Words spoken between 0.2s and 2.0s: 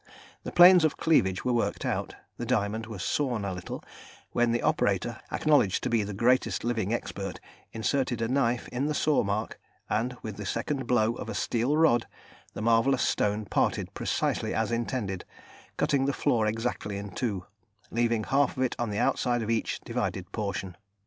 The planes of cleavage were worked